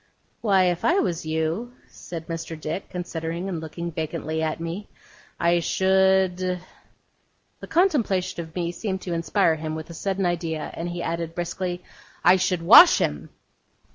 'Why, 0.41 0.63
if 0.63 0.83
I 0.83 0.95
was 0.97 1.27
you,' 1.27 1.73
said 1.87 2.25
Mr. 2.25 2.59
Dick, 2.59 2.89
considering, 2.89 3.47
and 3.47 3.59
looking 3.61 3.91
vacantly 3.91 4.41
at 4.41 4.59
me, 4.59 4.89
'I 5.39 5.59
should' 5.59 6.37
The 7.59 7.67
contemplation 7.69 8.41
of 8.41 8.55
me 8.55 8.71
seemed 8.71 9.01
to 9.01 9.13
inspire 9.13 9.53
him 9.57 9.75
with 9.75 9.91
a 9.91 9.93
sudden 9.93 10.25
idea, 10.25 10.71
and 10.73 10.89
he 10.89 11.03
added, 11.03 11.35
briskly, 11.35 11.83
'I 12.25 12.37
should 12.37 12.63
wash 12.63 12.97
him! 12.97 13.29